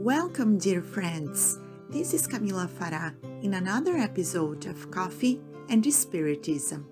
[0.00, 1.58] Welcome, dear friends.
[1.90, 3.12] This is Camila Farah
[3.44, 6.88] in another episode of Coffee and Spiritism.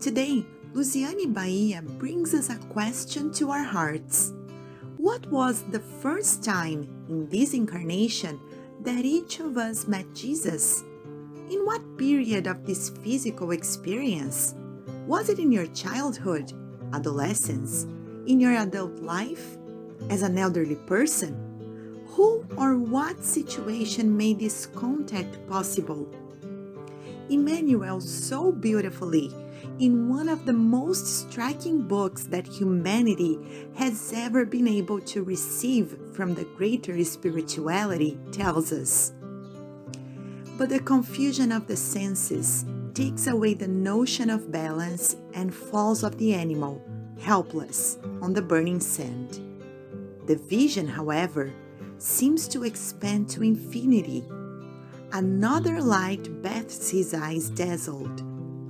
[0.00, 4.32] Today, Luciane Bahia brings us a question to our hearts.
[4.96, 8.40] What was the first time in this incarnation
[8.80, 10.82] that each of us met Jesus?
[11.50, 14.54] In what period of this physical experience?
[15.06, 16.54] Was it in your childhood,
[16.94, 17.84] adolescence,
[18.24, 19.58] in your adult life,
[20.08, 21.43] as an elderly person?
[22.14, 26.08] Who or what situation made this contact possible?
[27.28, 29.34] Emmanuel so beautifully
[29.80, 33.36] in one of the most striking books that humanity
[33.74, 39.12] has ever been able to receive from the greater spirituality tells us.
[40.56, 46.16] But the confusion of the senses takes away the notion of balance and falls of
[46.18, 46.80] the animal,
[47.18, 49.40] helpless, on the burning sand.
[50.26, 51.52] The vision, however,
[51.98, 54.24] seems to expand to infinity.
[55.12, 58.20] Another light bathes his eyes dazzled,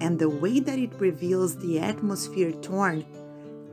[0.01, 3.05] and the way that it reveals the atmosphere torn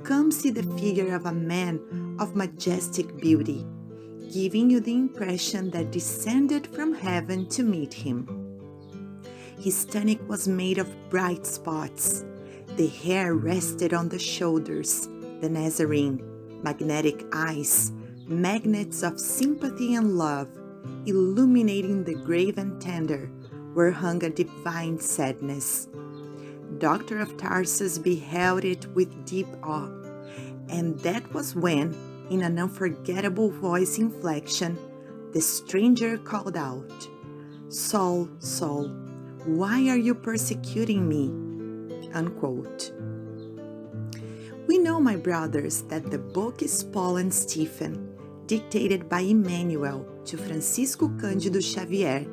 [0.04, 3.66] comes to the figure of a man of majestic beauty,
[4.32, 8.26] giving you the impression that descended from heaven to meet him.
[9.60, 12.24] His tunic was made of bright spots.
[12.78, 15.08] The hair rested on the shoulders,
[15.42, 16.24] the Nazarene,
[16.64, 17.92] magnetic eyes,
[18.32, 20.48] magnets of sympathy and love,
[21.06, 23.30] illuminating the grave and tender,
[23.74, 25.88] where hung a divine sadness.
[26.78, 29.90] Doctor of Tarsus beheld it with deep awe,
[30.70, 31.94] and that was when,
[32.30, 34.78] in an unforgettable voice inflection,
[35.34, 37.08] the stranger called out,
[37.70, 38.88] Saul, Saul,
[39.46, 41.30] why are you persecuting me?
[42.14, 42.92] Unquote.
[44.68, 48.11] We know, my brothers, that the book is Paul and Stephen,
[48.52, 52.28] dictated by Emmanuel to Francisco Cândido Xavier,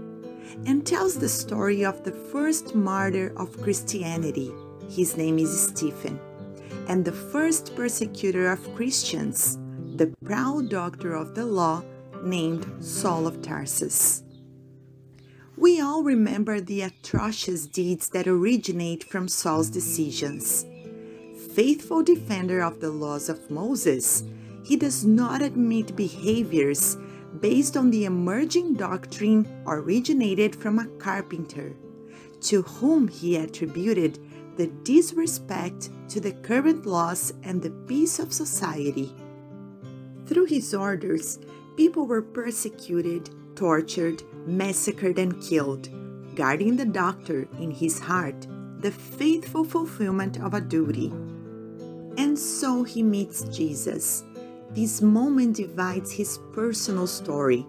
[0.67, 4.51] and tells the story of the first martyr of Christianity.
[4.91, 6.19] His name is Stephen,
[6.89, 9.59] and the first persecutor of Christians,
[9.95, 11.85] the proud doctor of the law
[12.25, 14.25] named Saul of Tarsus.
[15.57, 20.67] We all remember the atrocious deeds that originate from Saul's decisions.
[21.55, 24.25] Faithful defender of the laws of Moses,
[24.69, 26.99] he does not admit behaviors
[27.41, 31.75] based on the emerging doctrine originated from a carpenter,
[32.43, 34.19] to whom he attributed
[34.59, 39.11] the disrespect to the current laws and the peace of society.
[40.27, 41.39] Through his orders,
[41.79, 45.89] people were persecuted, tortured, massacred, and killed,
[46.37, 48.47] guarding the doctor in his heart
[48.81, 51.09] the faithful fulfillment of a duty.
[52.19, 54.25] And so he meets Jesus
[54.71, 57.67] this moment divides his personal story.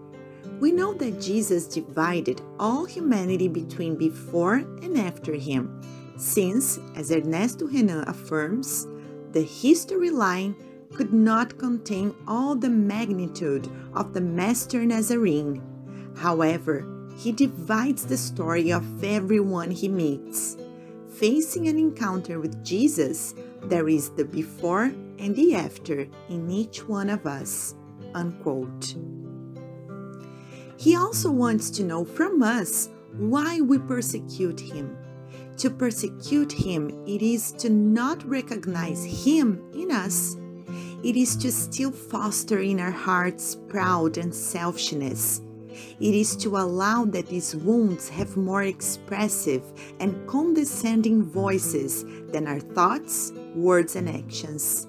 [0.60, 5.82] We know that Jesus divided all humanity between before and after him,
[6.18, 8.86] since, as Ernesto Renan affirms,
[9.32, 10.56] the history line
[10.94, 15.62] could not contain all the magnitude of the Master Nazarene.
[16.18, 16.86] However,
[17.16, 20.58] he divides the story of everyone he meets.
[21.14, 23.34] Facing an encounter with Jesus,
[23.64, 27.76] there is the before and the after in each one of us.
[28.14, 28.96] Unquote.
[30.78, 34.98] He also wants to know from us why we persecute him.
[35.58, 40.38] To persecute him, it is to not recognize him in us.
[41.04, 45.42] It is to still foster in our hearts proud and selfishness.
[46.00, 49.64] It is to allow that these wounds have more expressive
[50.00, 54.89] and condescending voices than our thoughts, words, and actions.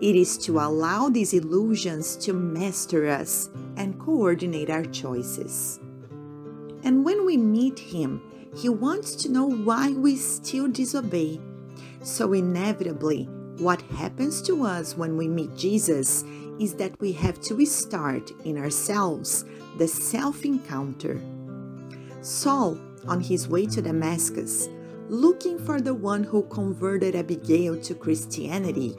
[0.00, 5.80] It is to allow these illusions to master us and coordinate our choices.
[6.82, 8.22] And when we meet Him,
[8.54, 11.40] He wants to know why we still disobey.
[12.02, 13.24] So, inevitably,
[13.58, 16.24] what happens to us when we meet Jesus
[16.60, 19.44] is that we have to start in ourselves
[19.78, 21.20] the self encounter.
[22.20, 22.78] Saul,
[23.08, 24.68] on his way to Damascus,
[25.08, 28.96] looking for the one who converted Abigail to Christianity,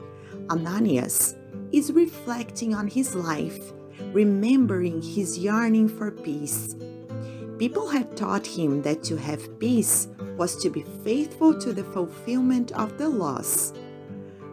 [0.50, 1.34] Ananias
[1.72, 3.72] is reflecting on his life,
[4.12, 6.74] remembering his yearning for peace.
[7.58, 12.72] People had taught him that to have peace was to be faithful to the fulfillment
[12.72, 13.72] of the laws.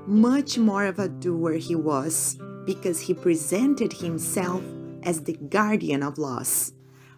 [0.07, 4.63] Much more of a doer he was because he presented himself
[5.03, 6.74] as the guardian of laws.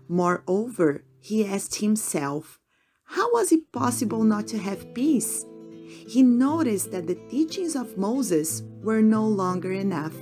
[0.09, 2.59] Moreover, he asked himself,
[3.05, 5.45] how was it possible not to have peace?
[5.87, 10.15] He noticed that the teachings of Moses were no longer enough.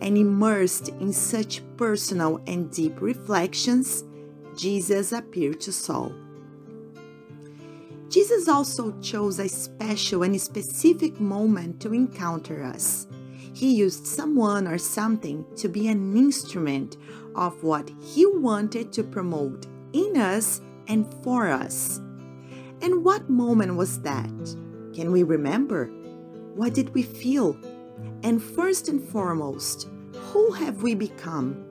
[0.00, 4.04] and immersed in such personal and deep reflections,
[4.56, 6.12] Jesus appeared to Saul.
[8.08, 13.06] Jesus also chose a special and specific moment to encounter us.
[13.54, 16.96] He used someone or something to be an instrument
[17.34, 22.00] of what he wanted to promote in us and for us.
[22.82, 24.30] And what moment was that?
[24.94, 25.86] Can we remember?
[26.54, 27.56] What did we feel?
[28.22, 31.64] And first and foremost, who have we become?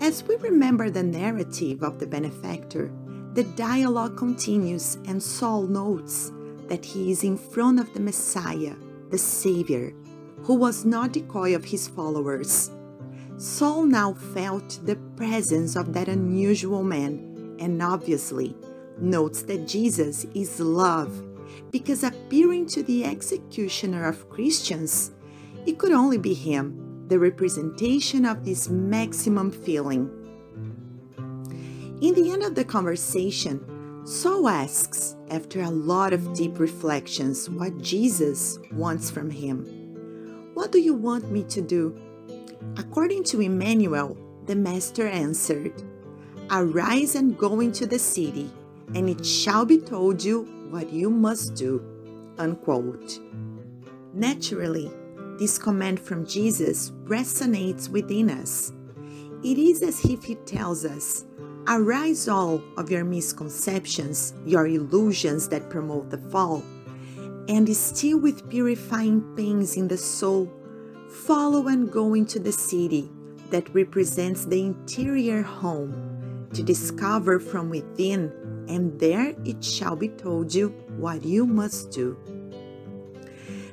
[0.00, 2.90] As we remember the narrative of the benefactor,
[3.34, 6.32] the dialogue continues, and Saul notes
[6.66, 8.74] that he is in front of the Messiah,
[9.10, 9.94] the Savior,
[10.42, 12.70] who was not decoy of his followers.
[13.36, 18.56] Saul now felt the presence of that unusual man and obviously
[19.00, 21.24] notes that Jesus is love
[21.70, 25.12] because appearing to the executioner of Christians,
[25.66, 30.10] it could only be him, the representation of this maximum feeling.
[32.00, 37.76] In the end of the conversation, Saul asks, after a lot of deep reflections, what
[37.78, 40.50] Jesus wants from him.
[40.54, 41.98] What do you want me to do?
[42.76, 44.16] According to Emmanuel,
[44.46, 45.82] the Master answered,
[46.50, 48.50] Arise and go into the city,
[48.94, 51.82] and it shall be told you what you must do.
[52.38, 53.20] Unquote.
[54.14, 54.90] Naturally,
[55.38, 58.72] this command from Jesus resonates within us.
[59.44, 61.24] It is as if he tells us,
[61.68, 66.64] Arise all of your misconceptions, your illusions that promote the fall,
[67.48, 70.50] and still with purifying pains in the soul
[71.08, 73.10] follow and go into the city
[73.50, 78.32] that represents the interior home to discover from within,
[78.68, 82.16] and there it shall be told you what you must do.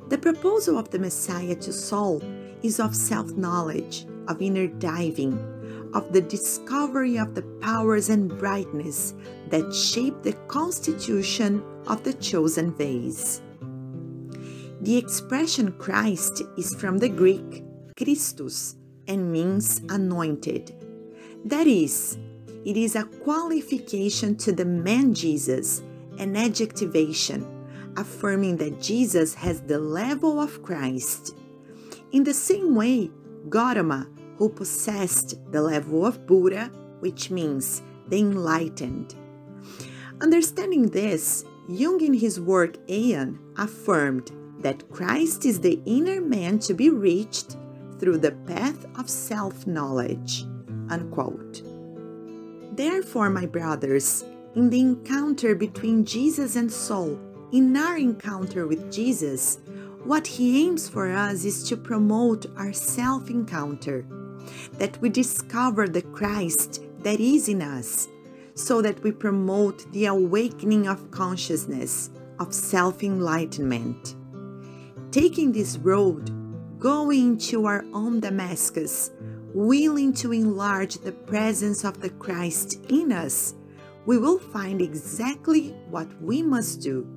[0.08, 2.22] The proposal of the Messiah to Saul
[2.64, 5.34] is of self knowledge, of inner diving,
[5.94, 9.14] of the discovery of the powers and brightness
[9.50, 13.42] that shape the constitution of the chosen vase.
[14.82, 17.64] The expression Christ is from the Greek
[17.98, 18.76] Christus
[19.08, 20.76] and means anointed.
[21.46, 22.18] That is,
[22.66, 25.84] it is a qualification to the man Jesus,
[26.18, 27.46] an adjectivation,
[27.96, 31.36] affirming that Jesus has the level of Christ.
[32.12, 33.12] In the same way,
[33.50, 34.08] Gautama,
[34.38, 36.72] who possessed the level of Buddha,
[37.02, 39.14] which means the enlightened.
[40.22, 46.74] Understanding this, Jung in his work Aeon affirmed that Christ is the inner man to
[46.74, 47.58] be reached
[48.00, 50.46] through the path of self knowledge.
[50.90, 51.75] Unquote.
[52.76, 54.24] Therefore, my brothers,
[54.56, 57.20] in the encounter between Jesus and Saul,
[57.52, 59.60] in our encounter with Jesus,
[60.04, 64.06] what he aims for us is to promote our self encounter,
[64.74, 68.08] that we discover the Christ that is in us,
[68.54, 74.16] so that we promote the awakening of consciousness, of self enlightenment
[75.16, 76.30] taking this road,
[76.78, 79.12] going to our own Damascus,
[79.56, 83.56] willing to enlarge the presence of the Christ in us,
[84.06, 87.08] we will find exactly what we must do.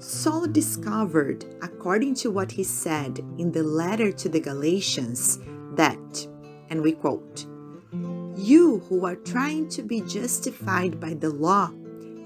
[0.00, 5.38] Saul discovered, according to what he said in the letter to the Galatians,
[5.76, 6.26] that,
[6.70, 7.46] and we quote,
[8.36, 11.70] You who are trying to be justified by the law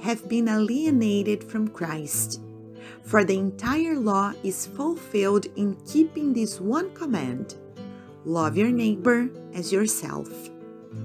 [0.01, 2.41] have been alienated from Christ
[3.07, 7.55] for the entire law is fulfilled in keeping this one command
[8.27, 10.29] love your neighbor as yourself.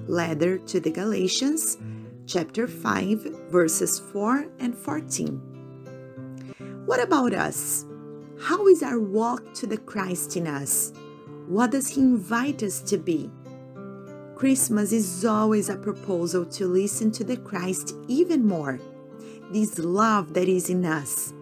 [0.08, 1.78] Letter to the Galatians,
[2.25, 3.20] chapter 5,
[3.51, 5.38] verses 4 and 14.
[6.88, 7.86] What about us?
[8.42, 10.94] How is our walk to the Christ in us?
[11.48, 13.30] What does He invite us to be?
[14.34, 18.80] Christmas is always a proposal to listen to the Christ even more.
[19.51, 21.34] This love that is in us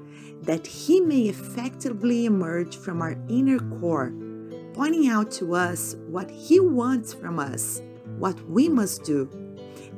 [0.41, 4.11] that He may effectively emerge from our inner core,
[4.79, 7.81] pointing out to us what He wants from us,
[8.17, 9.29] what we must do,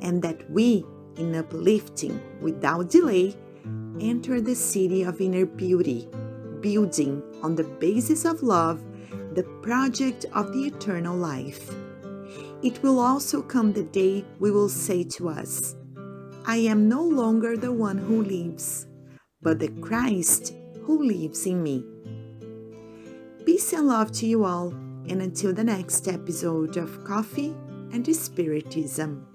[0.00, 0.84] and that we,
[1.18, 3.32] in uplifting without delay,
[4.00, 6.08] enter the city of inner beauty,
[6.58, 8.82] building on the basis of love
[9.34, 11.72] the project of the eternal life.
[12.64, 15.76] It will also come the day we will say to us,
[16.44, 18.88] I am no longer the one who lives
[19.42, 21.84] but the Christ who lives in me.
[23.44, 24.68] Peace and love to you all,
[25.08, 27.52] and until the next episode of Coffee
[27.92, 29.31] and Spiritism.